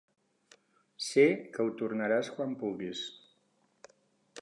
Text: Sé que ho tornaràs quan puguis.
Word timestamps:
Sé 1.09 1.27
que 1.57 1.67
ho 1.67 1.71
tornaràs 1.83 2.33
quan 2.39 2.59
puguis. 2.65 3.07